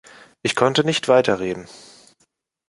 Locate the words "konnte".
0.55-0.83